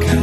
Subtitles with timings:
[0.00, 0.21] 가까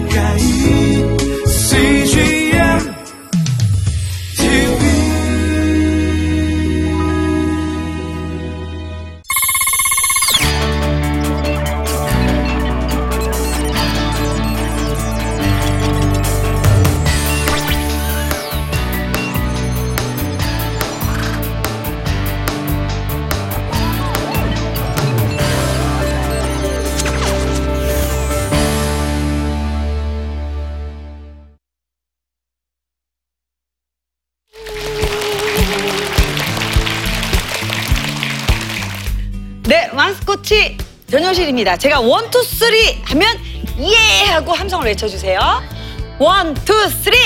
[41.59, 41.77] 전효실입니다.
[41.77, 43.37] 제가 one, two, three 하면
[43.79, 45.39] 예 하고 함성을 외쳐주세요.
[46.19, 47.17] one, two, three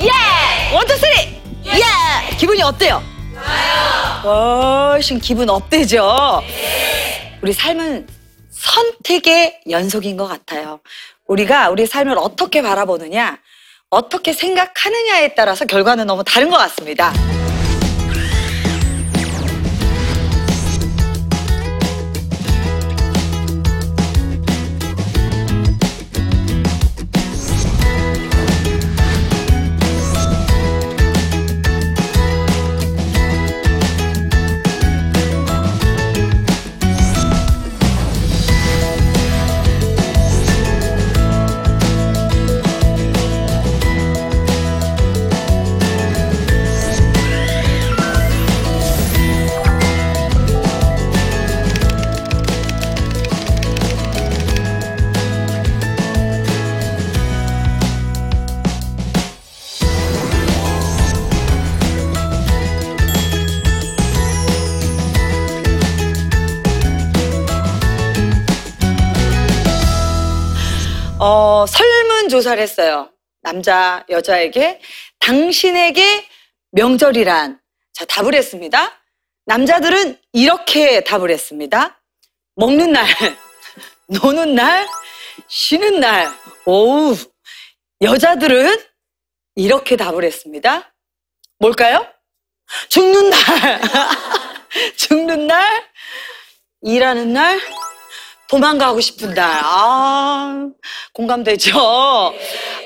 [0.00, 0.74] 예!
[0.74, 2.36] one, two, three 예!
[2.36, 3.02] 기분이 어때요?
[4.22, 4.92] 좋아요.
[4.92, 6.42] 훨씬 기분 up되죠?
[7.42, 8.06] 우리 삶은
[8.50, 10.80] 선택의 연속인 것 같아요.
[11.26, 13.38] 우리가 우리 삶을 어떻게 바라보느냐,
[13.90, 17.12] 어떻게 생각하느냐에 따라서 결과는 너무 다른 것 같습니다.
[71.58, 73.10] 어, 설문조사를 했어요.
[73.42, 74.80] 남자, 여자에게
[75.18, 76.28] 당신에게
[76.70, 77.58] 명절이란
[77.92, 78.92] 자, 답을 했습니다.
[79.46, 82.00] 남자들은 이렇게 답을 했습니다.
[82.54, 83.08] 먹는 날,
[84.06, 84.86] 노는 날,
[85.48, 86.28] 쉬는 날.
[86.64, 87.16] 오우.
[88.02, 88.80] 여자들은
[89.56, 90.94] 이렇게 답을 했습니다.
[91.58, 92.06] 뭘까요?
[92.88, 93.80] 죽는 날.
[94.96, 95.90] 죽는 날,
[96.82, 97.60] 일하는 날,
[98.48, 99.60] 도망가고 싶은 날.
[99.62, 100.68] 아,
[101.12, 102.32] 공감되죠?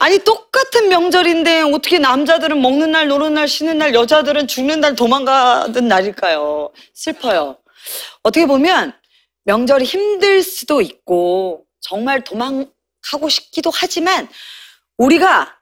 [0.01, 5.87] 아니, 똑같은 명절인데 어떻게 남자들은 먹는 날, 노는 날, 쉬는 날, 여자들은 죽는 날, 도망가는
[5.87, 6.73] 날일까요?
[6.95, 7.59] 슬퍼요.
[8.23, 8.93] 어떻게 보면
[9.45, 14.29] 명절이 힘들 수도 있고 정말 도망가고 싶기도 하지만
[14.99, 15.57] 우리가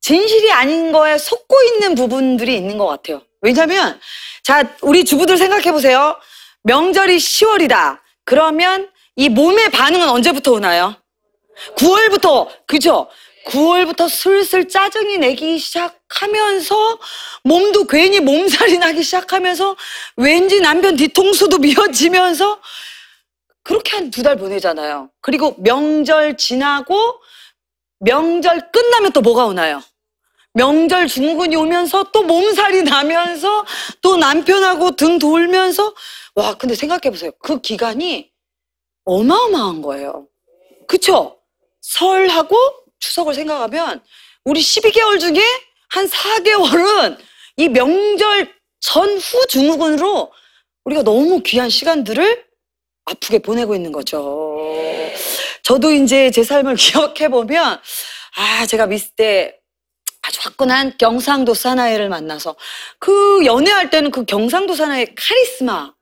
[0.00, 3.22] 진실이 아닌 거에 속고 있는 부분들이 있는 것 같아요.
[3.40, 4.00] 왜냐면,
[4.42, 6.16] 자, 우리 주부들 생각해 보세요.
[6.64, 8.00] 명절이 10월이다.
[8.24, 10.96] 그러면 이 몸의 반응은 언제부터 오나요?
[11.76, 13.08] 9월부터, 그죠?
[13.46, 16.98] 9월부터 슬슬 짜증이 내기 시작하면서
[17.44, 19.76] 몸도 괜히 몸살이 나기 시작하면서
[20.16, 22.60] 왠지 남편 뒤통수도 미어지면서
[23.64, 25.10] 그렇게 한 두 달 보내잖아요.
[25.20, 27.20] 그리고 명절 지나고
[28.00, 29.82] 명절 끝나면 또 뭐가 오나요?
[30.54, 33.64] 명절 증후군이 오면서 또 몸살이 나면서
[34.02, 35.94] 또 남편하고 등 돌면서
[36.34, 37.30] 와 근데 생각해 보세요.
[37.40, 38.31] 그 기간이
[39.04, 40.28] 어마어마한 거예요.
[40.86, 41.38] 그쵸?
[41.80, 42.56] 설하고
[42.98, 44.02] 추석을 생각하면
[44.44, 45.40] 우리 12개월 중에
[45.88, 47.18] 한 4개월은
[47.56, 50.32] 이 명절 전후 증후군으로
[50.84, 52.44] 우리가 너무 귀한 시간들을
[53.04, 54.70] 아프게 보내고 있는 거죠.
[55.62, 57.80] 저도 이제 제 삶을 기억해 보면
[58.36, 59.58] 아 제가 미스 때
[60.22, 62.56] 아주 화끈한 경상도 사나이를 만나서
[62.98, 65.92] 그 연애할 때는 그 경상도 사나이의 카리스마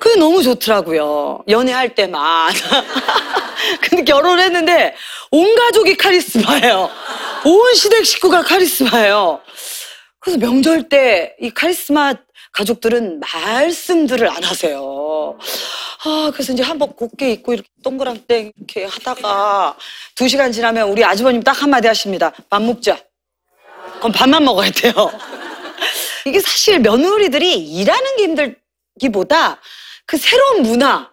[0.00, 1.44] 그게 너무 좋더라고요.
[1.48, 2.52] 연애할 때만.
[3.82, 4.94] 근데 결혼했는데
[5.30, 6.90] 온 가족이 카리스마예요.
[7.44, 9.40] 온 시댁 식구가 카리스마예요.
[10.18, 12.14] 그래서 명절 때 이 카리스마
[12.52, 15.38] 가족들은 말씀들을 안 하세요.
[16.04, 19.76] 아, 그래서 이제 한복 곱게 입고 이렇게 동그랑땡 이렇게 하다가
[20.16, 22.32] 두 시간 지나면 우리 아주버님 딱 한마디 하십니다.
[22.48, 22.98] 밥 먹자.
[23.98, 24.92] 그럼 밥만 먹어야 돼요.
[26.26, 29.60] 이게 사실 며느리들이 일하는 게 힘들기보다
[30.10, 31.08] 그 새로운 문화,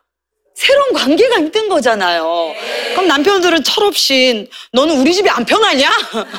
[0.56, 2.52] 새로운 관계가 힘든 거잖아요.
[2.94, 5.88] 그럼 남편들은 철없이 너는 우리 집이 안 편하냐?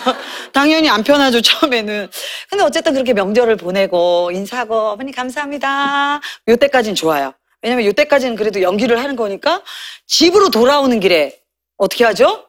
[0.52, 2.10] 당연히 안 편하죠 처음에는.
[2.50, 6.20] 근데 어쨌든 그렇게 명절을 보내고 인사하고 어머니 감사합니다.
[6.48, 7.32] 요때까지는 좋아요.
[7.62, 9.62] 왜냐면 요때까지는 그래도 연기를 하는 거니까
[10.08, 11.38] 집으로 돌아오는 길에
[11.76, 12.44] 어떻게 하죠?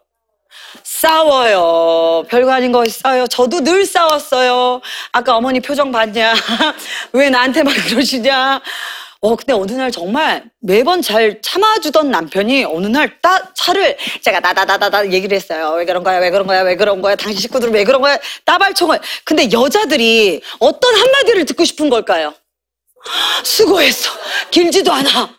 [0.84, 2.26] 싸워요.
[2.30, 3.28] 별거 아닌 거 싸워요.
[3.28, 4.82] 저도 늘 싸웠어요.
[5.12, 6.34] 아까 어머니 표정 봤냐?
[7.14, 8.60] 왜 나한테만 그러시냐?
[9.22, 15.12] 어, 근데 어느 날 정말 매번 잘 참아주던 남편이 어느 날 따, 차를 제가 나다다다다
[15.12, 15.74] 얘기를 했어요.
[15.78, 19.00] 왜 그런 거야, 왜 그런 거야, 왜 그런 거야, 당신 식구들은 왜 그런 거야, 따발총을.
[19.26, 22.34] 근데 여자들이 어떤 한마디를 듣고 싶은 걸까요?
[23.44, 24.10] 수고했어.
[24.52, 25.38] 길지도 않아.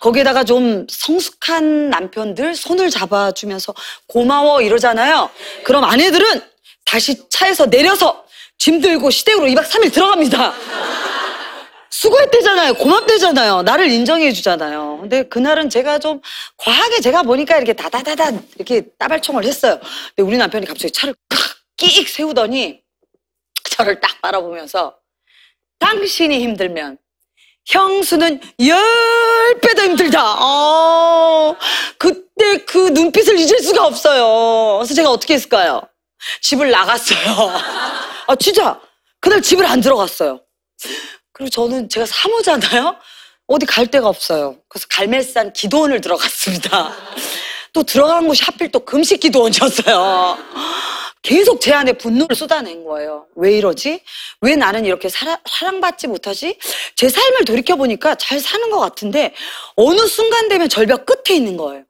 [0.00, 3.74] 거기에다가 좀 성숙한 남편들 손을 잡아주면서
[4.06, 5.30] 고마워 이러잖아요.
[5.64, 6.42] 그럼 아내들은
[6.84, 8.22] 다시 차에서 내려서
[8.58, 10.52] 짐 들고 시댁으로 2박 3일 들어갑니다.
[11.98, 12.74] 수고했대잖아요.
[12.74, 13.62] 고맙대잖아요.
[13.62, 14.98] 나를 인정해 주잖아요.
[15.00, 16.20] 근데 그날은 제가 좀
[16.56, 19.78] 과하게 제가 보니까 이렇게 다다다다 이렇게 따발총을 했어요.
[20.16, 21.14] 근데 우리 남편이 갑자기 차를
[21.76, 22.80] 끽 세우더니
[23.70, 24.96] 저를 딱 바라보면서
[25.78, 26.98] 당신이 힘들면
[27.66, 28.76] 형수는 열
[29.60, 30.34] 배 더 힘들다.
[30.42, 31.56] 어,
[31.98, 34.78] 그때 그 눈빛을 잊을 수가 없어요.
[34.78, 35.82] 그래서 제가 어떻게 했을까요?
[36.42, 37.18] 집을 나갔어요.
[38.26, 38.80] 아, 진짜.
[39.20, 40.40] 그날 집을 안 들어갔어요.
[41.34, 42.96] 그리고 저는 제가 사모잖아요?
[43.48, 44.56] 어디 갈 데가 없어요.
[44.68, 46.94] 그래서 갈매산 기도원을 들어갔습니다.
[47.74, 50.38] 또 들어간 곳이 하필 또 금식 기도원이었어요.
[51.22, 53.26] 계속 제 안에 분노를 쏟아낸 거예요.
[53.34, 54.00] 왜 이러지?
[54.42, 56.56] 왜 나는 이렇게 사랑, 사랑받지 못하지?
[56.94, 59.34] 제 삶을 돌이켜보니까 잘 사는 것 같은데
[59.74, 61.82] 어느 순간 되면 절벽 끝에 있는 거예요.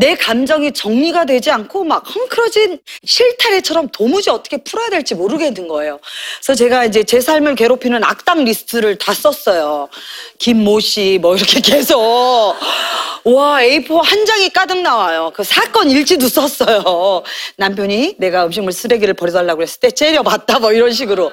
[0.00, 6.00] 내 감정이 정리가 되지 않고 막 헝클어진 실타래처럼 도무지 어떻게 풀어야 될지 모르겠는 거예요.
[6.38, 9.90] 그래서 제가 이제 제 삶을 괴롭히는 악당 리스트를 다 썼어요.
[10.38, 12.00] 김모 씨, 뭐 이렇게 계속.
[12.00, 15.32] 와, A4 한 장이 가득 나와요.
[15.34, 17.22] 그 사건 일지도 썼어요.
[17.58, 21.30] 남편이 내가 음식물 쓰레기를 버려달라고 했을 때 째려봤다, 뭐 이런 식으로.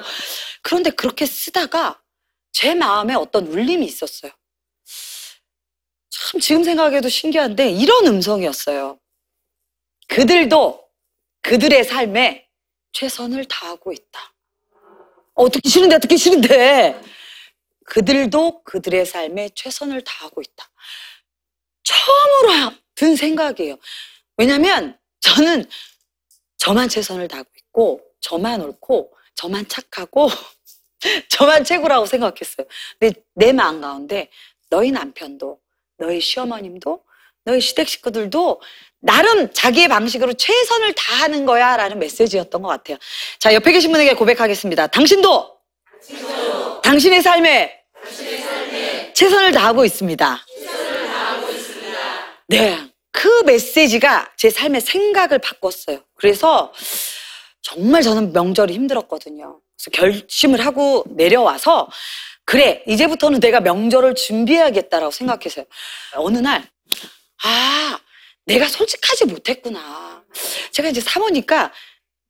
[0.60, 1.96] 그런데 그렇게 쓰다가
[2.52, 4.32] 제 마음에 어떤 울림이 있었어요.
[6.18, 8.98] 참 지금 생각해도 신기한데 이런 음성이었어요.
[10.08, 10.84] 그들도
[11.42, 12.48] 그들의 삶에
[12.92, 14.34] 최선을 다하고 있다.
[15.34, 17.00] 어, 듣기 싫은데, 듣기 싫은데.
[17.84, 20.68] 그들도 그들의 삶에 최선을 다하고 있다.
[21.84, 23.76] 처음으로 든 생각이에요.
[24.36, 25.64] 왜냐면 저는
[26.56, 30.28] 저만 최선을 다하고 있고, 저만 옳고, 저만 착하고,
[31.30, 32.66] 저만 최고라고 생각했어요.
[32.98, 34.30] 근데 내 마음 가운데
[34.68, 35.60] 너희 남편도,
[35.98, 37.02] 너희 시어머님도,
[37.44, 38.60] 너희 시댁 식구들도
[39.00, 42.98] 나름 자기의 방식으로 최선을 다하는 거야 라는 메시지였던 것 같아요.
[43.38, 44.88] 자, 옆에 계신 분에게 고백하겠습니다.
[44.88, 45.56] 당신도,
[46.82, 47.80] 당신의 삶에,
[49.14, 50.46] 최선을 다하고 있습니다.
[52.48, 52.78] 네.
[53.12, 56.00] 그 메시지가 제 삶의 생각을 바꿨어요.
[56.14, 56.72] 그래서
[57.62, 59.60] 정말 저는 명절이 힘들었거든요.
[59.92, 61.88] 결심을 하고 내려와서
[62.44, 65.66] 그래, 이제부터는 내가 명절을 준비해야겠다라고 생각했어요.
[66.14, 66.66] 어느 날,
[67.44, 68.00] 아,
[68.46, 70.24] 내가 솔직하지 못했구나.
[70.70, 71.72] 제가 이제 사모니까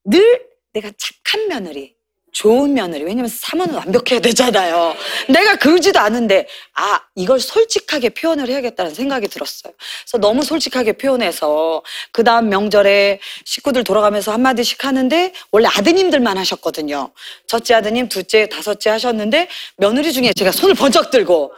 [0.04, 1.94] 늘 내가 착한 며느리,
[2.38, 3.02] 좋은 며느리.
[3.02, 4.94] 왜냐면 사모는 완벽해야 되잖아요.
[5.29, 9.73] 내가 그러지도 않은데, 아, 이걸 솔직하게 표현을 해야겠다는 생각이 들었어요.
[9.76, 11.82] 그래서 너무 솔직하게 표현해서,
[12.12, 17.11] 그 다음 명절에 식구들 돌아가면서 한마디씩 하는데, 원래 아드님들만 하셨거든요.
[17.49, 21.52] 첫째 아드님, 둘째, 다섯째 하셨는데, 며느리 중에 제가 손을 번쩍 들고,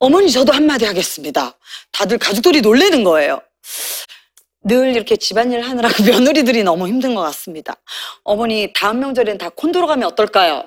[0.00, 1.56] 어머니 저도 한마디 하겠습니다.
[1.92, 3.40] 다들 가족들이 놀래는 거예요.
[4.62, 7.76] 늘 이렇게 집안일 하느라고 며느리들이 너무 힘든 것 같습니다.
[8.24, 10.64] 어머니 다음 명절엔 다 콘도로 가면 어떨까요?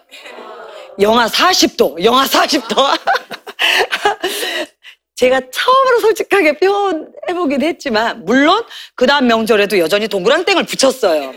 [1.00, 2.75] 영하 40도, 영하 40도.
[5.16, 8.63] 제가 처음으로 솔직하게 표현해보긴 했지만, 물론
[8.95, 11.34] 그 다음 명절에도 여전히 동그랑땡을 붙였어요.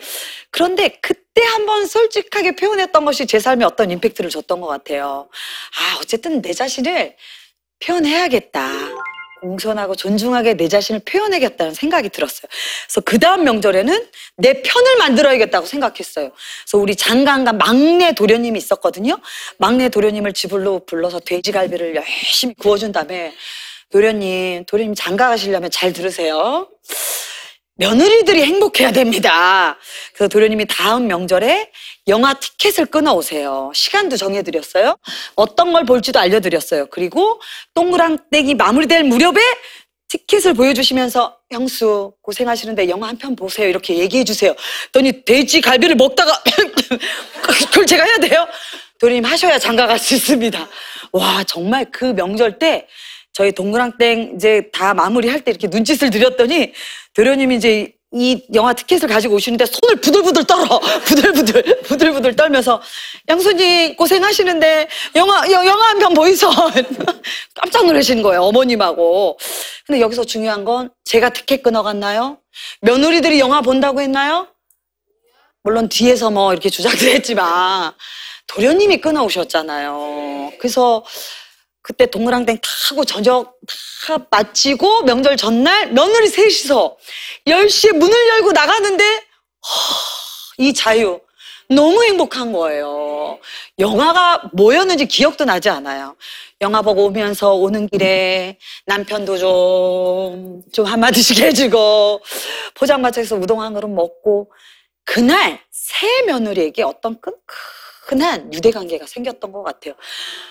[0.50, 5.28] 그런데 그때 한번 솔직하게 표현했던 것이 제 삶에 어떤 임팩트를 줬던 것 같아요.
[5.78, 7.14] 아, 어쨌든 내 자신을
[7.84, 8.95] 표현해야겠다.
[9.46, 12.48] 공손하고 존중하게 내 자신을 표현해야겠다는 생각이 들었어요.
[12.86, 14.06] 그래서 그 다음 명절에는
[14.38, 16.30] 내 편을 만들어야겠다고 생각했어요.
[16.30, 19.18] 그래서 우리 장관과 막내 도련님이 있었거든요.
[19.58, 23.32] 막내 도련님을 집으로 불러서 돼지갈비를 열심히 구워준 다음에
[23.90, 26.68] 도련님, 도련님 장가 가시려면 잘 들으세요.
[27.76, 29.76] 며느리들이 행복해야 됩니다.
[30.14, 31.70] 그래서 도련님이 다음 명절에
[32.08, 33.70] 영화 티켓을 끊어 오세요.
[33.74, 34.96] 시간도 정해드렸어요.
[35.34, 36.86] 어떤 걸 볼지도 알려드렸어요.
[36.86, 37.40] 그리고
[37.74, 39.40] 동그랑땡이 마무리될 무렵에
[40.08, 43.68] 티켓을 보여주시면서 형수 고생하시는데 영화 한 편 보세요.
[43.68, 44.54] 이렇게 얘기해 주세요.
[44.92, 46.42] 그랬더니 돼지 갈비를 먹다가
[47.42, 48.46] 그걸 제가 해야 돼요?
[49.00, 50.66] 도련님 하셔야 장가 갈 수 있습니다.
[51.12, 52.86] 와 정말 그 명절 때
[53.36, 56.72] 저희 동그랑땡 이제 다 마무리할 때 이렇게 눈짓을 드렸더니
[57.12, 60.80] 도련님이 이제 이 영화 티켓을 가지고 오시는데 손을 부들부들 떨어.
[61.04, 62.80] 부들부들 부들부들 떨면서
[63.28, 66.48] 양손님 고생하시는데 영화 여- 영화 한 편 보이소.
[67.54, 69.38] 깜짝 놀라시는 거예요 어머님하고.
[69.86, 72.38] 근데 여기서 중요한 건 제가 티켓 끊어갔나요?
[72.80, 74.48] 며느리들이 영화 본다고 했나요?
[75.62, 77.92] 물론 뒤에서 뭐 이렇게 주장도 했지만
[78.46, 80.52] 도련님이 끊어오셨잖아요.
[80.58, 81.04] 그래서
[81.86, 83.60] 그때 동그랑땡 타고 저녁
[84.08, 86.96] 다 마치고 명절 전날 며느리 셋이서
[87.46, 89.22] 10시에 문을 열고 나가는데 허,
[90.58, 91.20] 이 자유
[91.68, 93.38] 너무 행복한 거예요.
[93.78, 96.16] 영화가 뭐였는지 기억도 나지 않아요.
[96.60, 102.20] 영화 보고 오면서 오는 길에 남편도 좀, 좀 한마디씩 해주고,
[102.74, 104.50] 포장마차에서 우동 한 그릇 먹고,
[105.04, 107.75] 그날 새 며느리에게 어떤 끈끈
[108.22, 109.94] 한 유대 관계가 생겼던 것 같아요.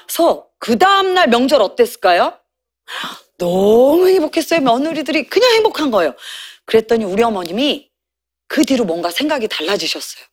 [0.07, 2.33] 그래서 그 다음날 명절 어땠을까요?
[3.37, 4.61] 너무 행복했어요.
[4.61, 6.13] 며느리들이 그냥 행복한 거예요.
[6.65, 7.89] 그랬더니 우리 어머님이
[8.47, 10.23] 그 뒤로 뭔가 생각이 달라지셨어요.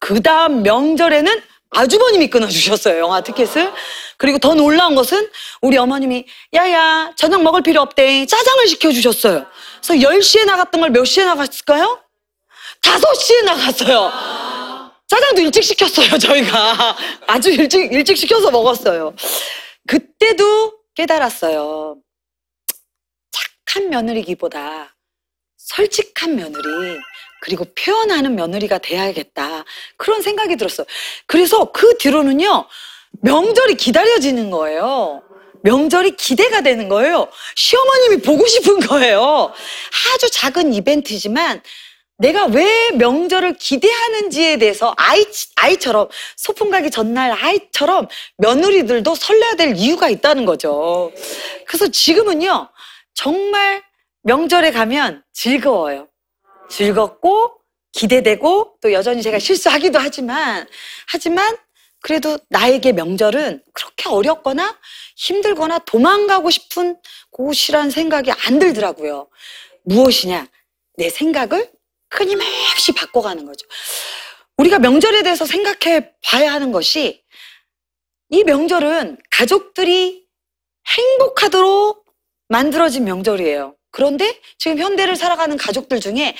[0.00, 2.98] 그 다음 명절에는 아주버님이 끊어주셨어요.
[3.00, 3.72] 영화 티켓을.
[4.16, 5.28] 그리고 더 놀라운 것은
[5.60, 8.26] 우리 어머님이 야야 저녁 먹을 필요 없대.
[8.26, 9.46] 짜장을 시켜주셨어요.
[9.84, 12.00] 그래서 10시에 나갔던 걸 몇 시에 나갔을까요?
[12.82, 14.12] 5시에 나갔어요.
[15.14, 16.96] 짜장도 일찍 시켰어요, 저희가.
[17.28, 19.14] 아주 일찍, 일찍 시켜서 먹었어요.
[19.86, 21.98] 그때도 깨달았어요.
[23.30, 24.96] 착한 며느리기보다
[25.56, 26.98] 솔직한 며느리,
[27.40, 29.64] 그리고 표현하는 며느리가 돼야겠다.
[29.96, 30.84] 그런 생각이 들었어요.
[31.26, 32.66] 그래서 그 뒤로는요,
[33.22, 35.22] 명절이 기다려지는 거예요.
[35.62, 37.28] 명절이 기대가 되는 거예요.
[37.54, 39.52] 시어머님이 보고 싶은 거예요.
[40.12, 41.62] 아주 작은 이벤트지만
[42.18, 45.24] 내가 왜 명절을 기대하는지에 대해서 아이,
[45.56, 51.12] 아이처럼 소풍 가기 전날 아이처럼 며느리들도 설레야 될 이유가 있다는 거죠.
[51.66, 52.68] 그래서 지금은요,
[53.14, 53.82] 정말
[54.22, 56.08] 명절에 가면 즐거워요.
[56.70, 57.52] 즐겁고
[57.92, 60.66] 기대되고 또 여전히 제가 실수하기도 하지만,
[61.08, 61.56] 하지만
[62.00, 64.78] 그래도 나에게 명절은 그렇게 어렵거나
[65.16, 66.96] 힘들거나 도망가고 싶은
[67.30, 69.28] 곳이란 생각이 안 들더라고요.
[69.84, 70.46] 무엇이냐?
[70.96, 71.70] 내 생각을
[72.14, 73.66] 끊임없이 바꿔가는 거죠.
[74.56, 77.22] 우리가 명절에 대해서 생각해 봐야 하는 것이
[78.30, 80.24] 이 명절은 가족들이
[80.86, 82.04] 행복하도록
[82.48, 83.74] 만들어진 명절이에요.
[83.90, 86.34] 그런데 지금 현대를 살아가는 가족들 중에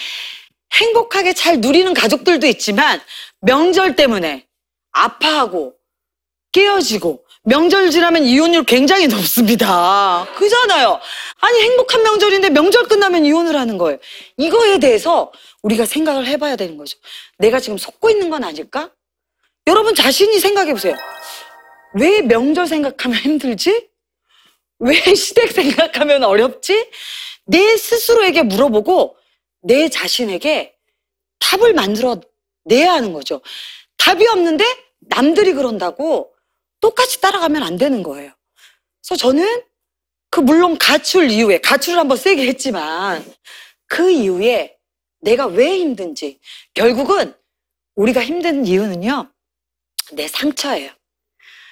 [0.73, 3.01] 행복하게 잘 누리는 가족들도 있지만
[3.41, 4.47] 명절 때문에
[4.93, 5.75] 아파하고
[6.53, 10.27] 깨어지고 명절 지나면 이혼율 굉장히 높습니다.
[10.37, 11.01] 그잖아요.
[11.41, 13.99] 아니 행복한 명절인데 명절 끝나면 이혼을 하는 거예요.
[14.39, 15.31] 이거에 대해서
[15.65, 16.99] 우리가 생각을 해봐야 되는 거죠.
[17.39, 18.93] 내가 지금 속고 있는 건 아닐까?
[19.67, 20.95] 여러분 자신이 생각해 보세요.
[21.95, 23.89] 왜 명절 생각하면 힘들지?
[24.79, 26.91] 왜 시댁 생각하면 어렵지?
[27.47, 29.17] 내 스스로에게 물어보고
[29.63, 30.75] 내 자신에게
[31.39, 32.21] 답을 만들어
[32.65, 33.41] 내야 하는 거죠.
[33.97, 34.65] 답이 없는데
[35.01, 36.35] 남들이 그런다고
[36.81, 38.33] 똑같이 따라가면 안 되는 거예요.
[39.01, 39.63] 그래서 저는
[40.31, 43.25] 그 물론 가출 이후에 가출을 한번 세게 했지만
[43.87, 44.74] 그 이후에
[45.25, 46.39] 내가 왜 힘든지
[46.75, 47.35] 결국은
[47.97, 49.31] 우리가 힘든 이유는요
[50.13, 50.91] 내 상처예요.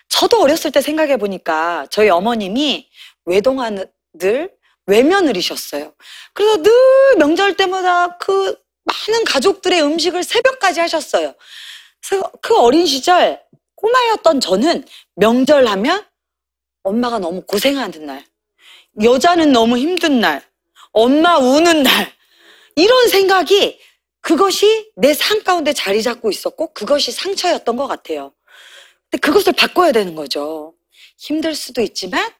[0.09, 2.89] 저도 어렸을 때 생각해 보니까 저희 어머님이
[3.27, 4.51] 외동아들
[4.87, 5.95] 외며느리셨어요.
[6.33, 6.73] 그래서 늘
[7.19, 11.35] 명절 때마다 그 많은 가족들의 음식을 새벽까지 하셨어요.
[12.05, 13.41] 그래서 그 어린 시절
[13.77, 16.05] 꼬마였던 저는 명절 하면
[16.83, 18.25] 엄마가 너무 고생하는 날,
[19.03, 20.43] 여자는 너무 힘든 날,
[20.93, 22.13] 엄마 우는 날,
[22.77, 23.81] 이런 생각이
[24.21, 28.33] 그것이 내 삶 가운데 자리 잡고 있었고 그것이 상처였던 것 같아요.
[29.11, 30.75] 근데 그것을 바꿔야 되는 거죠.
[31.19, 32.33] 힘들 수도 있지만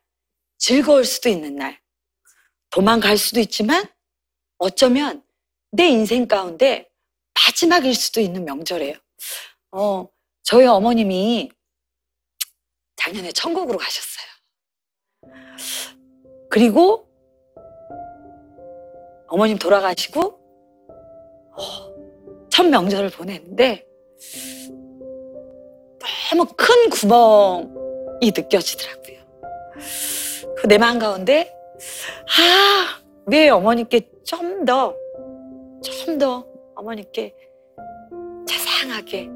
[0.59, 1.81] 즐거울 수도 있는 날,
[2.71, 3.87] 도망갈 수도 있지만
[4.59, 5.25] 어쩌면
[5.73, 6.89] 내 인생 가운데
[7.35, 8.95] 마지막일 수도 있는 명절이에요.
[9.73, 10.09] 어,
[10.43, 11.51] 저희 어머님이
[12.97, 14.27] 작년에 천국으로 가셨어요.
[16.51, 17.12] 그리고
[19.33, 21.63] 어머님 돌아가시고 어,
[22.51, 23.87] 첫 명절을 보냈는데
[26.31, 29.19] 너무 큰 구멍이 느껴지더라고요.
[30.57, 31.51] 그 내 마음 가운데
[32.29, 34.95] 아, 왜 어머니께 좀 더,
[35.83, 36.47] 좀 더
[36.77, 37.35] 어머니께
[38.47, 39.31] 자상하게,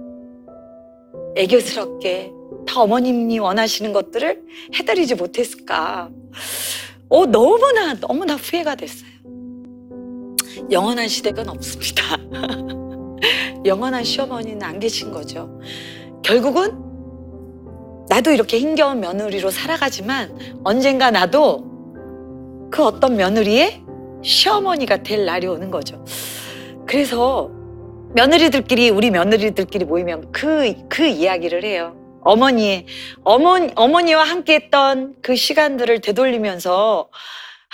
[1.37, 2.31] 애교스럽게,
[2.67, 4.43] 다 어머님이 원하시는 것들을
[4.79, 6.11] 해드리지 못했을까.
[7.09, 9.16] 어, 너무나, 너무나 후회가 됐어요.
[10.71, 12.17] 영원한 시댁은 없습니다.
[13.65, 15.61] 영원한 시어머니는 안 계신 거죠.
[16.23, 16.87] 결국은
[18.09, 21.65] 나도 이렇게 힘겨운 며느리로 살아가지만 언젠가 나도
[22.71, 23.83] 그 어떤 며느리의
[24.23, 26.05] 시어머니가 될 날이 오는 거죠.
[26.87, 27.51] 그래서
[28.15, 31.97] 며느리들끼리 우리 며느리들끼리 모이면 그그 이야기를 해요.
[32.23, 32.87] 어머니
[33.23, 37.09] 어머니 어머니와 함께했던 그 시간들을 되돌리면서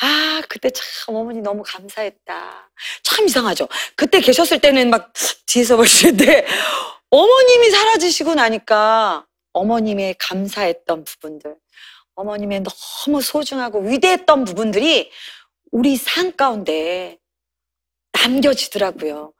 [0.00, 2.70] 아 그때 참 어머니 너무 감사했다.
[3.02, 3.68] 참 이상하죠.
[3.96, 5.12] 그때 계셨을 때는 막
[5.46, 6.46] 뒤에서 보시는데
[7.10, 11.56] 어머님이 사라지시고 나니까 어머님의 감사했던 부분들
[12.14, 15.10] 어머님의 너무 소중하고 위대했던 부분들이
[15.70, 17.18] 우리 삶 가운데
[18.12, 19.32] 남겨지더라고요.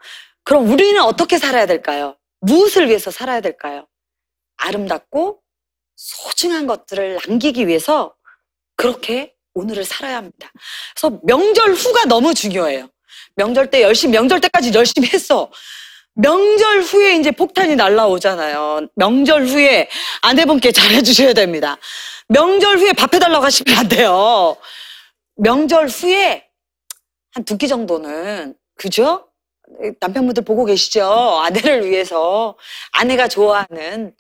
[0.45, 2.17] 그럼 우리는 어떻게 살아야 될까요?
[2.41, 3.87] 무엇을 위해서 살아야 될까요?
[4.57, 5.41] 아름답고
[5.97, 8.15] 소중한 것들을 남기기 위해서
[8.77, 10.51] 그렇게 오늘을 살아야 합니다.
[10.95, 12.89] 그래서 명절 후가 너무 중요해요.
[13.37, 15.51] 명절 때 열심히, 명절 때까지 열심히 했어.
[16.15, 18.89] 명절 후에 이제 폭탄이 날라오잖아요.
[18.97, 19.89] 명절 후에
[20.23, 21.79] 아내분께 잘해주셔야 됩니다.
[22.29, 24.57] 명절 후에 밥 해달라고 하시면 안 돼요.
[25.37, 26.45] 명절 후에
[27.35, 29.29] 한 두 끼 정도는, 그죠?
[30.01, 31.03] 남편분들 보고 계시죠?
[31.41, 32.59] 아내를 위해서
[32.93, 34.15] 아내가 좋아하는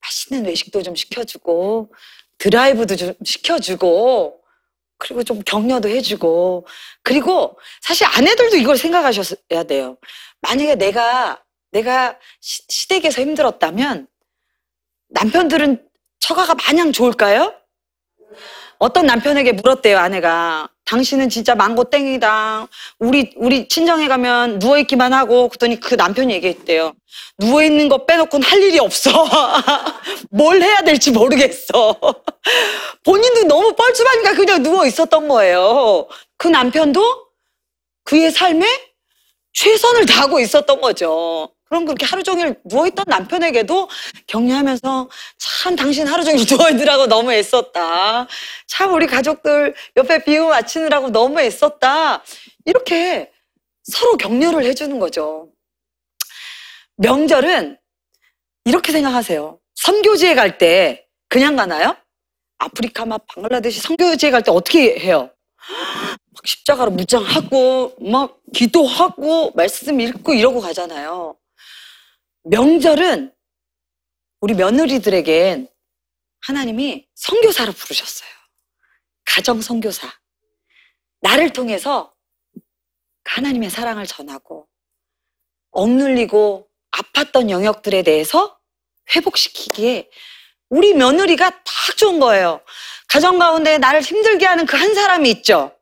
[0.00, 1.92] 맛있는 외식도 좀 시켜주고,
[2.38, 4.40] 드라이브도 좀 시켜주고,
[4.98, 6.66] 그리고 좀 격려도 해주고,
[7.02, 9.96] 그리고 사실 아내들도 이걸 생각하셔야 돼요.
[10.40, 14.06] 만약에 내가, 내가 시, 시댁에서 힘들었다면
[15.08, 15.86] 남편들은
[16.20, 17.54] 처가가 마냥 좋을까요?
[18.78, 20.68] 어떤 남편에게 물었대요, 아내가.
[20.84, 22.68] 당신은 진짜 망고 땡이다.
[22.98, 26.94] 우리, 우리 친정에 가면 누워 있기만 하고, 그랬더니 그 남편이 얘기했대요.
[27.38, 29.10] 누워 있는 거 빼놓고는 할 일이 없어.
[30.30, 31.96] 뭘 해야 될지 모르겠어.
[33.04, 36.06] 본인도 너무 뻘쭘하니까 그냥 누워 있었던 거예요.
[36.36, 37.28] 그 남편도
[38.04, 38.66] 그의 삶에
[39.54, 41.50] 최선을 다하고 있었던 거죠.
[41.74, 43.88] 그럼 그렇게 하루 종일 누워있던 남편에게도
[44.28, 48.28] 격려하면서 참 당신 하루 종일 누워있느라고 너무 애썼다.
[48.68, 52.22] 참 우리 가족들 옆에 비유 맞추느라고 너무 애썼다.
[52.66, 53.32] 이렇게
[53.82, 55.48] 서로 격려를 해주는 거죠.
[56.96, 57.76] 명절은
[58.66, 59.58] 이렇게 생각하세요.
[59.74, 61.96] 선교지에 갈 때 그냥 가나요?
[62.58, 65.28] 아프리카 막 방글라데시 선교지에 갈 때 어떻게 해요?
[66.32, 71.36] 막 십자가로 무장하고 막 기도하고 말씀 읽고 이러고 가잖아요.
[72.44, 73.32] 명절은
[74.40, 75.68] 우리 며느리들에겐
[76.46, 78.28] 하나님이 선교사로 부르셨어요.
[79.24, 80.06] 가정 선교사.
[81.20, 82.12] 나를 통해서
[83.24, 84.68] 하나님의 사랑을 전하고
[85.70, 88.58] 억눌리고 아팠던 영역들에 대해서
[89.16, 90.10] 회복시키기에
[90.68, 92.60] 우리 며느리가 딱 좋은 거예요.
[93.08, 95.74] 가정 가운데 나를 힘들게 하는 그 한 사람이 있죠.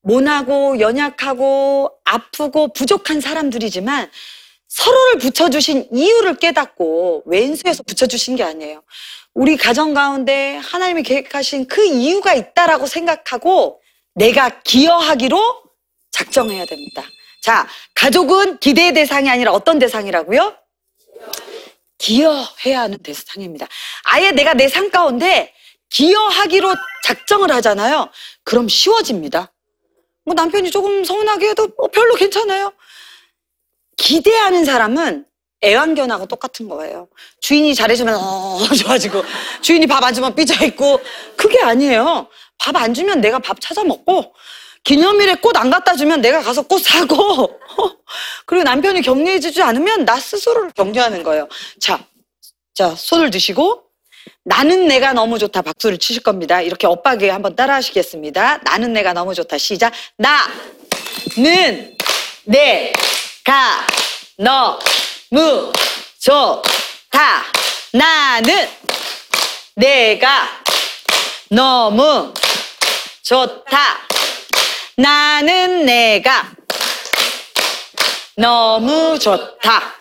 [0.00, 4.10] 모나고 연약하고 아프고 부족한 사람들이지만
[4.68, 8.82] 서로를 붙여주신 이유를 깨닫고 왼수에서 붙여주신 게 아니에요.
[9.34, 13.80] 우리 가정 가운데 하나님이 계획하신 그 이유가 있다라고 생각하고
[14.14, 15.62] 내가 기여하기로
[16.10, 17.02] 작정해야 됩니다.
[17.42, 20.56] 자, 가족은 기대의 대상이 아니라 어떤 대상이라고요?
[21.98, 23.66] 기여해야 하는 대상입니다.
[24.04, 25.52] 아예 내가 내 삶 가운데
[25.90, 28.10] 기여하기로 작정을 하잖아요.
[28.44, 29.52] 그럼 쉬워집니다.
[30.24, 32.72] 뭐 남편이 조금 서운하게 해도 뭐 별로 괜찮아요.
[33.98, 35.26] 기대하는 사람은
[35.62, 37.08] 애완견하고 똑같은 거예요.
[37.40, 39.24] 주인이 잘해주면 어 좋아지고
[39.60, 41.00] 주인이 밥 안 주면 삐져 있고
[41.36, 42.28] 그게 아니에요.
[42.58, 44.34] 밥 안 주면 내가 밥 찾아 먹고
[44.84, 47.60] 기념일에 꽃 안 갖다 주면 내가 가서 꽃 사고
[48.46, 51.48] 그리고 남편이 격려해 주지 않으면 나 스스로를 격려하는 거예요.
[51.80, 52.00] 자,
[52.74, 53.82] 자 손을 드시고
[54.44, 56.62] 나는 내가 너무 좋다 박수를 치실 겁니다.
[56.62, 58.58] 이렇게 엇박에 한번 따라 하시겠습니다.
[58.58, 59.92] 나는 내가 너무 좋다 시작.
[60.16, 61.96] 나는
[62.44, 62.92] 내
[63.48, 63.86] 가
[64.36, 65.72] 너무
[66.20, 67.44] 좋다.
[67.94, 68.68] 나는
[69.74, 70.46] 내가
[71.48, 72.34] 너무
[73.22, 73.78] 좋다.
[74.98, 76.52] 나는 내가
[78.36, 79.94] 너무 좋다.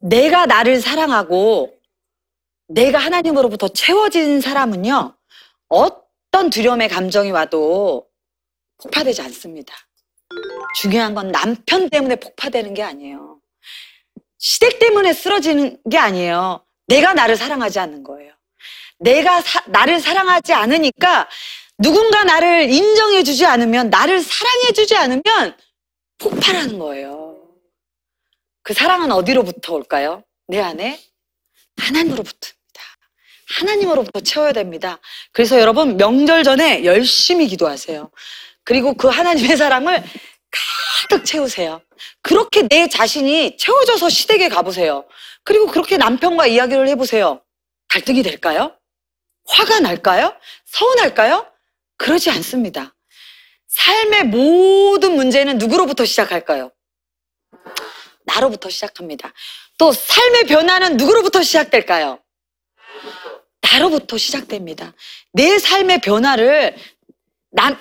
[0.00, 1.78] 내가 나를 사랑하고
[2.66, 5.16] 내가 하나님으로부터 채워진 사람은요,
[5.68, 8.08] 어떤 두려움의 감정이 와도
[8.78, 9.89] 폭파되지 않습니다.
[10.76, 13.38] 중요한 건 남편 때문에 폭파되는 게 아니에요.
[14.38, 16.64] 시댁 때문에 쓰러지는 게 아니에요.
[16.86, 18.32] 내가 나를 사랑하지 않는 거예요.
[18.98, 21.28] 내가 사- 나를 사랑하지 않으니까
[21.78, 25.56] 누군가 나를 인정해주지 않으면, 나를 사랑해주지 않으면
[26.18, 27.38] 폭발하는 거예요.
[28.62, 30.22] 그 사랑은 어디로부터 올까요?
[30.46, 31.00] 내 안에
[31.78, 32.60] 하나님으로부터입니다.
[33.56, 34.98] 하나님으로부터 채워야 됩니다.
[35.32, 38.10] 그래서 여러분 명절 전에 열심히 기도하세요.
[38.64, 40.02] 그리고 그 하나님의 사랑을
[41.08, 41.82] 가득 채우세요.
[42.22, 45.06] 그렇게 내 자신이 채워져서 시댁에 가보세요.
[45.44, 47.42] 그리고 그렇게 남편과 이야기를 해보세요.
[47.88, 48.76] 갈등이 될까요?
[49.46, 50.36] 화가 날까요?
[50.66, 51.46] 서운할까요?
[51.96, 52.94] 그러지 않습니다.
[53.66, 56.72] 삶의 모든 문제는 누구로부터 시작할까요?
[58.24, 59.32] 나로부터 시작합니다.
[59.78, 62.20] 또 삶의 변화는 누구로부터 시작될까요?
[63.60, 64.92] 나로부터 시작됩니다.
[65.32, 66.76] 내 삶의 변화를
[67.50, 67.80] 난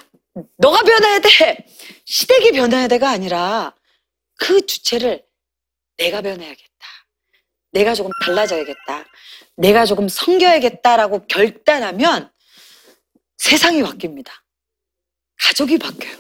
[0.57, 1.65] 너가 변해야 돼.
[2.05, 3.75] 시댁이 변해야 돼가 아니라
[4.37, 5.23] 그 주체를
[5.97, 6.69] 내가 변해야겠다.
[7.71, 9.05] 내가 조금 달라져야겠다.
[9.57, 12.31] 내가 조금 섬겨야겠다라고 결단하면
[13.37, 14.31] 세상이 바뀝니다.
[15.41, 16.17] 가족이 바뀌어요.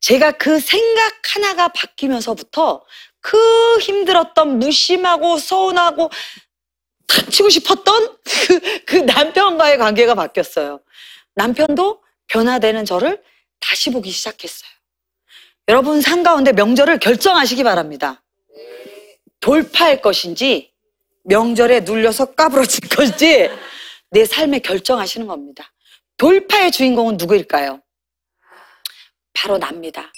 [0.00, 2.84] 제가 그 생각 하나가 바뀌면서부터
[3.20, 6.10] 그 힘들었던 무심하고 서운하고
[7.08, 8.16] 다치고 싶었던
[8.46, 10.80] 그, 그 남편과의 관계가 바뀌었어요.
[11.34, 13.22] 남편도 변화되는 저를
[13.60, 14.70] 다시 보기 시작했어요.
[15.68, 18.22] 여러분 산 가운데 명절을 결정하시기 바랍니다.
[19.40, 20.72] 돌파할 것인지
[21.24, 23.50] 명절에 눌려서 까부러질 것인지
[24.10, 25.72] 내 삶에 결정하시는 겁니다.
[26.16, 27.82] 돌파의 주인공은 누구일까요?
[29.34, 30.12] 바로 납니다.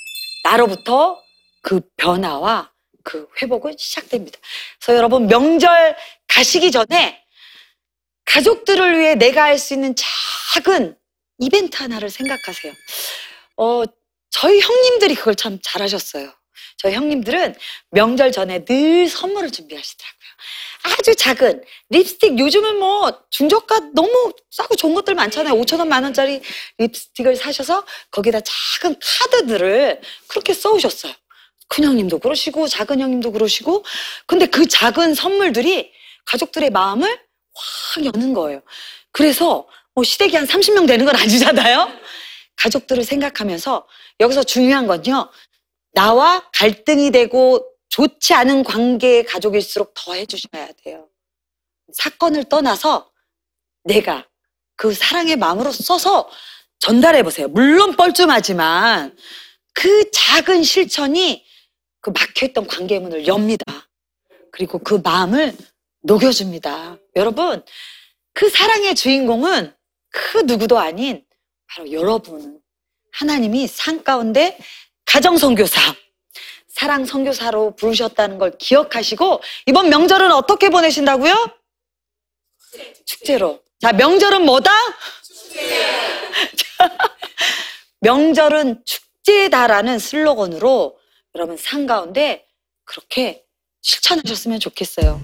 [0.45, 1.21] 나로부터
[1.63, 2.71] 그 변화와
[3.03, 4.39] 그 회복은 시작됩니다.
[4.79, 5.97] 그래서 여러분 명절
[6.27, 7.25] 가시기 전에
[8.27, 9.95] 가족들을 위해 내가 할 수 있는
[10.55, 10.97] 작은
[11.39, 12.73] 이벤트 하나를 생각하세요.
[13.59, 13.83] 어,
[14.31, 16.33] 저희 형님들이 그걸 참 잘하셨어요.
[16.79, 17.55] 저희 형님들은
[17.91, 20.19] 명절 전에 늘 선물을 준비하시더라고요.
[20.85, 25.55] 아주 작은 립스틱 요즘은 뭐 중저가 너무 싸고 좋은 것들 많잖아요.
[25.55, 26.41] 5천 원, 만 원짜리
[26.79, 31.13] 립스틱을 사셔서 거기다 작은 카드들을 그렇게 써오셨어요.
[31.69, 33.85] 큰 형님도 그러시고 작은 형님도 그러시고
[34.27, 35.91] 근데 그 작은 선물들이
[36.27, 37.11] 가족들의 마음을
[37.55, 38.63] 확 여는 거예요.
[39.11, 41.98] 그래서 뭐 시댁이 한 30명 되는 건 아니잖아요.
[42.59, 43.87] 가족들을 생각하면서
[44.21, 45.31] 여기서 중요한 건요.
[45.93, 51.09] 나와 갈등이 되고 좋지 않은 관계의 가족일수록 더 해주셔야 돼요.
[51.93, 53.11] 사건을 떠나서
[53.85, 54.27] 내가
[54.77, 56.29] 그 사랑의 마음으로 써서
[56.79, 57.49] 전달해 보세요.
[57.49, 59.17] 물론 뻘쭘하지만
[59.73, 61.45] 그 작은 실천이
[62.01, 63.65] 그 막혀있던 관계 문을 엽니다.
[64.53, 65.57] 그리고 그 마음을
[66.03, 66.99] 녹여줍니다.
[67.17, 67.65] 여러분,
[68.33, 69.75] 그 사랑의 주인공은
[70.11, 71.25] 그 누구도 아닌
[71.69, 72.61] 바로 여러분.
[73.13, 74.59] 하나님이 산 가운데
[75.05, 75.81] 가정 선교사,
[76.69, 81.35] 사랑 선교사로 부르셨다는 걸 기억하시고 이번 명절은 어떻게 보내신다고요?
[83.05, 83.61] 축제로.
[83.81, 84.71] 자, 명절은 뭐다?
[88.01, 90.99] 명절은 축제다라는 슬로건으로
[91.35, 92.47] 여러분 산 가운데
[92.85, 93.45] 그렇게
[93.83, 95.21] 실천하셨으면 좋겠어요.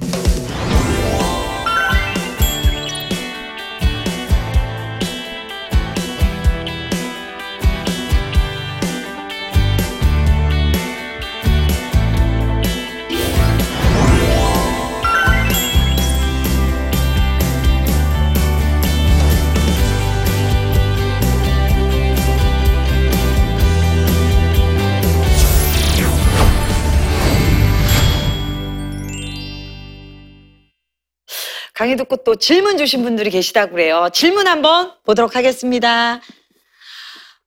[31.95, 34.09] 강의 듣고 또 질문 주신 분들이 계시다고 그래요.
[34.13, 36.21] 질문 한번 보도록 하겠습니다.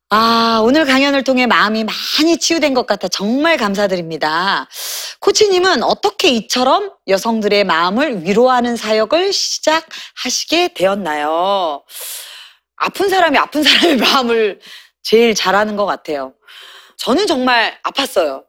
[0.09, 4.69] 아, 오늘 강연을 통해 마음이 많이 치유된 것 같아 정말 감사드립니다.
[5.19, 11.83] 코치님은 어떻게 이처럼 여성들의 마음을 위로하는 사역을 시작하시게 되었나요?
[12.77, 14.61] 아픈 사람이 아픈 사람의 마음을
[15.03, 16.33] 제일 잘하는 것 같아요.
[16.95, 18.46] 저는 정말 아팠어요.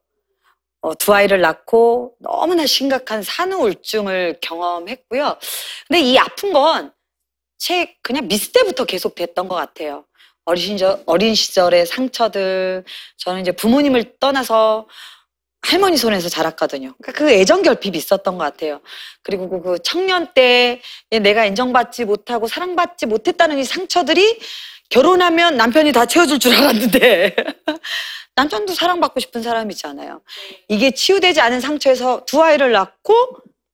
[0.83, 5.37] 어, 두 아이를 낳고 너무나 심각한 산후 우울증을 경험했고요.
[5.89, 6.93] 근데 이 아픈 건
[7.59, 10.05] 제 그냥 미스 때부터 계속 됐던 것 같아요.
[10.45, 12.85] 어린 시절, 어린 시절의 상처들,
[13.19, 14.89] 저는 이제 부모님을 떠나서
[15.63, 16.95] 할머니 손에서 자랐거든요.
[17.03, 18.81] 그러니까 그 애정 결핍이 있었던 것 같아요.
[19.23, 24.41] 그리고 그- 그 청년 때 내가 인정받지 못하고 사랑받지 못했다는 이 상처들이
[24.91, 27.37] 결혼하면 남편이 다 채워줄 줄 알았는데
[28.39, 30.21] 남편도 사랑받고 싶은 사람이잖아요.
[30.69, 33.13] 이게 치유되지 않은 상처에서 두 아이를 낳고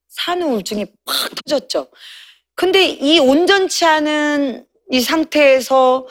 [0.09, 1.87] 산후 우울증이 팍 터졌죠.
[2.55, 6.07] 근데 이 온전치 않은 이 상태에서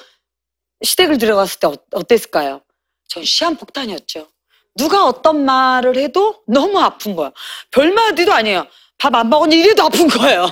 [0.84, 2.60] 시댁을 들어갔을 때 어- 어땠을까요?
[3.08, 4.28] 전 시한폭탄이었죠.
[4.76, 7.32] 누가 어떤 말을 해도 너무 아픈 거야.
[7.72, 8.66] 별말도 아니에요.
[8.98, 9.56] 밥 안 먹었니?
[9.58, 10.44] 이래도 아픈 거예요.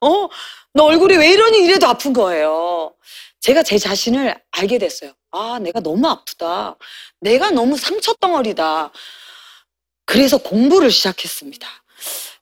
[0.00, 0.28] 어?
[0.72, 1.58] 너 얼굴이 왜 이러니?
[1.58, 2.94] 이래도 아픈 거예요.
[3.44, 5.12] 제가 제 자신을 알게 됐어요.
[5.30, 6.78] 아, 내가 너무 아프다.
[7.20, 8.90] 내가 너무 상처 덩어리다.
[10.06, 11.68] 그래서 공부를 시작했습니다.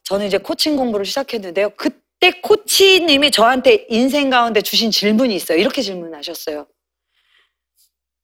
[0.05, 1.71] 저는 이제 코칭 공부를 시작했는데요.
[1.71, 5.59] 그때 코치님이 저한테 인생 가운데 주신 질문이 있어요.
[5.59, 6.69] 이렇게 질문하셨어요.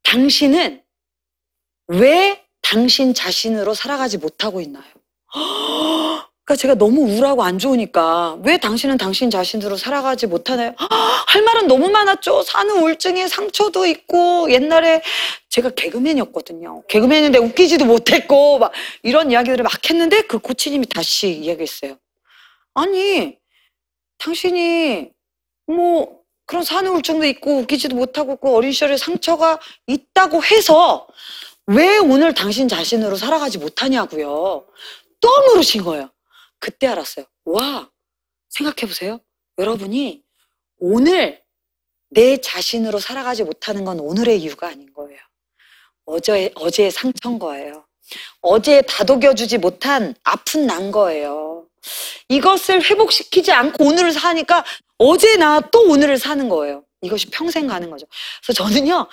[0.04, 0.80] 당신은
[1.88, 4.84] 왜 당신 자신으로 살아가지 못하고 있나요?
[6.48, 10.72] 그러니까 제가 너무 우울하고 안 좋으니까 왜 당신은 당신 자신으로 살아가지 못하나요?
[10.78, 12.42] 할 말은 너무 많았죠.
[12.42, 15.02] 산후 우울증에 상처도 있고 옛날에
[15.50, 16.84] 제가 개그맨이었거든요.
[16.88, 21.98] 개그맨인데 웃기지도 못했고 막 이런 이야기들을 막 했는데 그 코치님이 다시 이야기했어요.
[22.72, 23.36] 아니
[24.16, 25.10] 당신이
[25.66, 31.08] 뭐 그런 산후 우울증도 있고 웃기지도 못하고 그 어린 시절에 상처가 있다고 해서
[31.66, 34.64] 왜 오늘 당신 자신으로 살아가지 못하냐고요.
[35.20, 36.08] 또 물으신 거예요.
[36.58, 37.26] 그때 알았어요.
[37.44, 37.90] 와,
[38.50, 39.20] 생각해 보세요.
[39.58, 40.22] 여러분이
[40.78, 41.42] 오늘
[42.10, 45.18] 내 자신으로 살아가지 못하는 건 오늘의 이유가 아닌 거예요.
[46.04, 47.86] 어제, 어제의 상처인 거예요.
[48.40, 51.66] 어제 다독여주지 못한 아픈 난 거예요.
[52.28, 54.64] 이것을 회복시키지 않고 오늘을 사니까
[54.98, 56.84] 어제 나 또 오늘을 사는 거예요.
[57.02, 58.06] 이것이 평생 가는 거죠.
[58.42, 59.06] 그래서 저는요,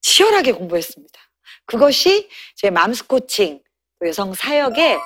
[0.00, 1.20] 치열하게 공부했습니다.
[1.66, 3.62] 그것이 제 맘스 코칭,
[4.04, 4.98] 여성 사역의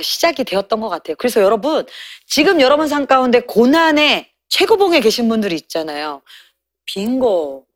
[0.00, 1.16] 시작이 되었던 것 같아요.
[1.16, 1.86] 그래서 여러분,
[2.26, 6.22] 지금 여러분 삶 가운데 고난의 최고봉에 계신 분들이 있잖아요.
[6.86, 7.66] 빙고.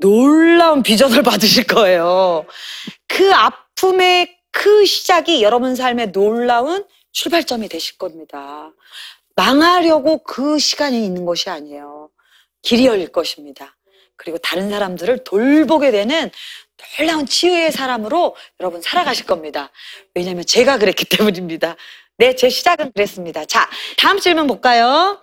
[0.00, 2.46] 놀라운 비전을 받으실 거예요.
[3.06, 8.72] 그 아픔의 그 시작이 여러분 삶의 놀라운 출발점이 되실 겁니다.
[9.34, 12.10] 망하려고 그 시간이 있는 것이 아니에요.
[12.62, 13.77] 길이 열릴 것입니다.
[14.18, 16.30] 그리고 다른 사람들을 돌보게 되는
[16.98, 19.70] 놀라운 치유의 사람으로 여러분 살아가실 겁니다.
[20.14, 21.76] 왜냐하면 제가 그랬기 때문입니다.
[22.18, 23.44] 네, 제 시작은 그랬습니다.
[23.46, 25.22] 자, 다음 질문 볼까요?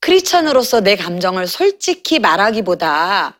[0.00, 3.38] 크리스천으로서 내 감정을 솔직히 말하기보다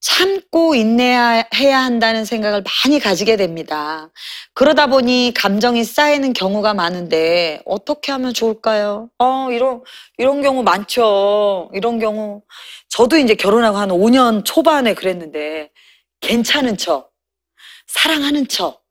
[0.00, 1.44] 참고 인내해야
[1.82, 4.10] 한다는 생각을 많이 가지게 됩니다.
[4.54, 9.10] 그러다 보니 감정이 쌓이는 경우가 많은데 어떻게 하면 좋을까요?
[9.18, 9.82] 어, 이런
[10.16, 11.70] 이런 경우 많죠.
[11.74, 12.42] 이런 경우
[12.88, 15.70] 저도 이제 결혼하고 한 5년 초반에 그랬는데
[16.20, 17.10] 괜찮은 척,
[17.88, 18.84] 사랑하는 척,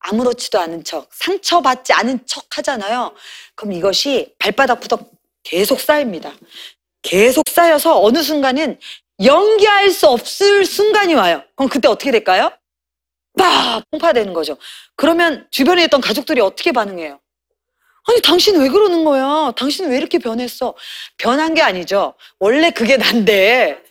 [0.00, 3.14] 아무렇지도 않은 척, 상처받지 않은 척 하잖아요.
[3.54, 4.98] 그럼 이것이 발바닥부터
[5.42, 6.32] 계속 쌓입니다.
[7.02, 8.78] 계속 쌓여서 어느 순간은
[9.24, 11.42] 연기할 수 없을 순간이 와요.
[11.56, 12.50] 그럼 그때 어떻게 될까요?
[13.34, 14.56] 막 폭파되는 거죠.
[14.96, 17.20] 그러면 주변에 있던 가족들이 어떻게 반응해요?
[18.08, 19.52] 아니, 당신 왜 그러는 거야?
[19.56, 20.74] 당신은 왜 이렇게 변했어?
[21.18, 22.14] 변한 게 아니죠.
[22.38, 23.82] 원래 그게 난데,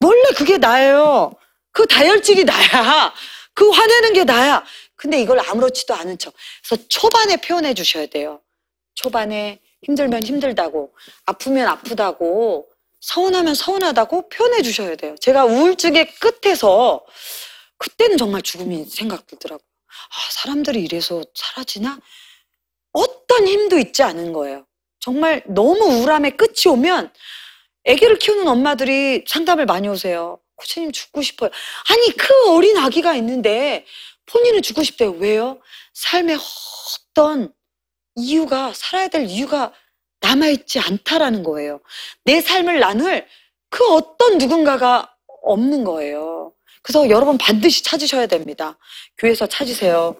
[0.00, 1.32] 원래 그게 나예요.
[1.72, 3.14] 그 다혈질이 나야.
[3.54, 4.64] 그 화내는 게 나야.
[4.94, 6.34] 근데 이걸 아무렇지도 않은 척.
[6.66, 8.40] 그래서 초반에 표현해 주셔야 돼요.
[8.94, 10.92] 초반에 힘들면 힘들다고,
[11.24, 12.68] 아프면 아프다고,
[13.00, 15.14] 서운하면 서운하다고 표현해 주셔야 돼요.
[15.20, 17.04] 제가 우울증의 끝에서
[17.78, 19.64] 그때는 정말 죽음이 생각들더라고요.
[19.88, 21.98] 아, 사람들이 이래서 사라지나?
[22.92, 24.66] 어떤 힘도 있지 않은 거예요.
[24.98, 27.12] 정말 너무 우울함의 끝이 오면
[27.88, 30.38] 아기를 키우는 엄마들이 상담을 많이 오세요.
[30.56, 31.50] 코치님 죽고 싶어요.
[31.88, 33.86] 아니 그 어린 아기가 있는데
[34.26, 35.12] 본인은 죽고 싶대요.
[35.12, 35.60] 왜요?
[35.94, 36.36] 삶에
[37.16, 37.52] 어떤
[38.16, 39.72] 이유가 살아야 될 이유가
[40.20, 41.80] 남아있지 않다라는 거예요.
[42.24, 43.26] 내 삶을 나눌
[43.70, 46.52] 그 어떤 누군가가 없는 거예요.
[46.82, 48.78] 그래서 여러분 반드시 찾으셔야 됩니다.
[49.18, 50.16] 교회에서 찾으세요.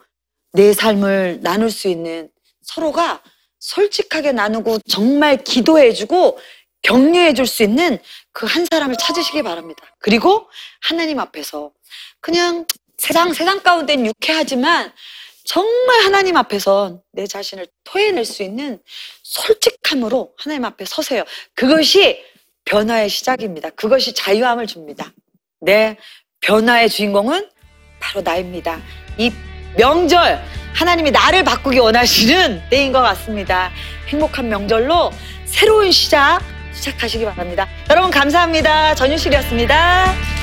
[0.52, 2.30] 내 삶을 나눌 수 있는
[2.62, 3.22] 서로가
[3.60, 6.38] 솔직하게 나누고 정말 기도해주고
[6.82, 7.98] 격려해 줄 수 있는
[8.32, 9.84] 그 한 사람을 찾으시기 바랍니다.
[9.98, 10.48] 그리고
[10.80, 11.72] 하나님 앞에서
[12.20, 14.92] 그냥 세상, 세상 가운데는 유쾌하지만
[15.50, 18.78] 정말 하나님 앞에서 내 자신을 토해낼 수 있는
[19.24, 21.24] 솔직함으로 하나님 앞에 서세요.
[21.56, 22.22] 그것이
[22.64, 23.70] 변화의 시작입니다.
[23.70, 25.12] 그것이 자유함을 줍니다.
[25.60, 25.96] 네.
[26.38, 27.50] 변화의 주인공은
[27.98, 28.80] 바로 나입니다.
[29.18, 29.32] 이
[29.76, 30.40] 명절,
[30.72, 33.72] 하나님이 나를 바꾸기 원하시는 때인 것 같습니다.
[34.06, 35.10] 행복한 명절로
[35.46, 37.66] 새로운 시작, 시작하시기 바랍니다.
[37.90, 38.94] 여러분, 감사합니다.
[38.94, 40.39] 전유실이었습니다.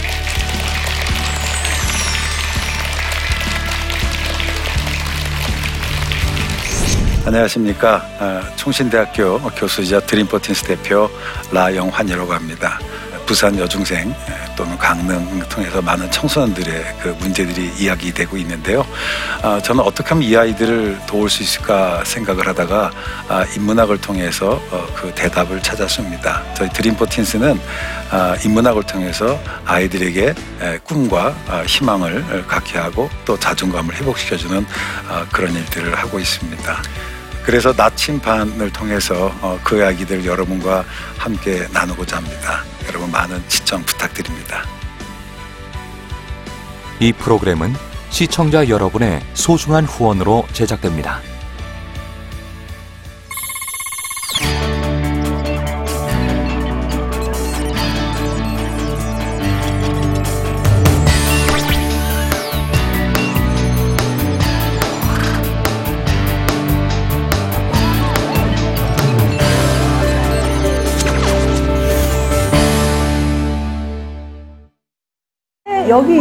[7.27, 8.01] 안녕하십니까.
[8.21, 11.09] 어, 총신대학교 교수이자 드림포틴스 대표
[11.51, 12.79] 라영환이라고 합니다.
[13.25, 14.15] 부산 여중생
[14.55, 18.87] 또는 강릉 통해서 많은 청소년들의 그 문제들이 이야기되고 있는데요.
[19.43, 22.91] 아, 저는 어떻게 하면 이 아이들을 도울 수 있을까 생각을 하다가
[23.27, 26.41] 아, 인문학을 통해서 어, 그 대답을 찾았습니다.
[26.55, 27.59] 저희 드림포틴스는
[28.09, 30.33] 아, 인문학을 통해서 아이들에게
[30.85, 31.35] 꿈과
[31.67, 34.65] 희망을 갖게 하고 또 자존감을 회복시켜주는
[35.33, 36.81] 그런 일들을 하고 있습니다.
[37.47, 40.83] 그래서 나침반을 통해서 어, 그 이야기들 여러분과
[41.17, 42.65] 함께 나누고자 합니다.
[42.89, 44.65] 여러분 많은 시청 부탁드립니다.
[46.99, 47.73] 이 프로그램은
[48.09, 51.21] 시청자 여러분의 소중한 후원으로 제작됩니다.